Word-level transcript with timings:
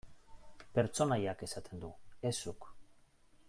Pertsonaiak 0.77 1.43
esaten 1.49 1.83
du, 1.85 1.93
ez 2.31 2.35
zuk. 2.39 2.69